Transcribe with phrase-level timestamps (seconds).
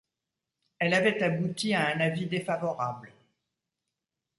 [0.79, 3.11] Elle avait abouti à un avis défavorable.